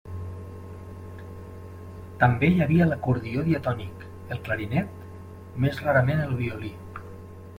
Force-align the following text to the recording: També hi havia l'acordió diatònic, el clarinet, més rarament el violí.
També 2.23 2.47
hi 2.53 2.63
havia 2.65 2.87
l'acordió 2.91 3.43
diatònic, 3.49 4.07
el 4.37 4.41
clarinet, 4.47 4.97
més 5.67 5.83
rarament 5.89 6.25
el 6.27 6.33
violí. 6.43 6.73